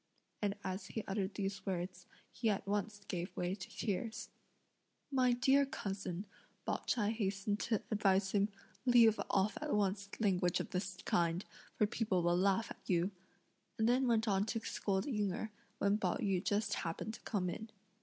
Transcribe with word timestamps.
And 0.41 0.55
as 0.63 0.87
he 0.87 1.03
uttered 1.07 1.35
these 1.35 1.63
words, 1.63 2.07
he 2.31 2.49
at 2.49 2.65
once 2.67 3.01
gave 3.07 3.37
way 3.37 3.53
to 3.53 3.69
tears. 3.69 4.29
"My 5.11 5.31
dear 5.33 5.63
cousin," 5.63 6.25
Pao 6.65 6.77
ch'ai 6.87 7.11
hastened 7.11 7.59
to 7.59 7.83
advise 7.91 8.31
him, 8.31 8.49
"leave 8.83 9.19
off 9.29 9.59
at 9.61 9.75
once 9.75 10.09
language 10.19 10.59
of 10.59 10.71
this 10.71 10.97
kind, 11.05 11.45
for 11.75 11.85
people 11.85 12.23
will 12.23 12.35
laugh 12.35 12.71
at 12.71 12.81
you;" 12.89 13.11
and 13.77 13.87
then 13.87 14.07
went 14.07 14.27
on 14.27 14.43
to 14.47 14.59
scold 14.61 15.05
Ying 15.05 15.33
Erh, 15.33 15.51
when 15.77 15.99
Pao 15.99 16.15
yü 16.17 16.43
just 16.43 16.73
happened 16.81 17.13
to 17.13 17.21
come 17.21 17.47
in. 17.47 17.69